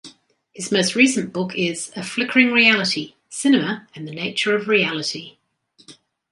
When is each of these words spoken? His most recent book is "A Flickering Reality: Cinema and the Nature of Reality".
His 0.51 0.71
most 0.71 0.95
recent 0.95 1.31
book 1.31 1.55
is 1.55 1.91
"A 1.95 2.01
Flickering 2.01 2.51
Reality: 2.51 3.13
Cinema 3.29 3.87
and 3.93 4.07
the 4.07 4.11
Nature 4.11 4.55
of 4.55 4.67
Reality". 4.67 5.37